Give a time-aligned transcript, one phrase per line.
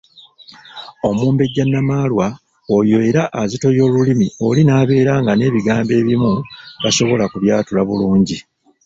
[1.09, 2.27] Omumbejja Nnamaalwa
[2.77, 6.33] oyo era azitoya olulimi oli n’abeera nga n'ebigambo ebimu
[6.81, 8.37] tasobola kubyatula bulungi.